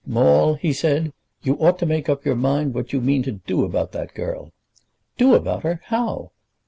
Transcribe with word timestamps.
"Maule," 0.03 0.55
he 0.55 0.73
said, 0.73 1.13
"you 1.43 1.53
ought 1.59 1.77
to 1.77 1.85
make 1.85 2.09
up 2.09 2.25
your 2.25 2.33
mind 2.35 2.73
what 2.73 2.91
you 2.91 2.99
mean 2.99 3.21
to 3.21 3.33
do 3.33 3.63
about 3.63 3.91
that 3.91 4.15
girl." 4.15 4.51
"Do 5.15 5.35
about 5.35 5.61
her! 5.61 5.79
How?" 5.89 6.31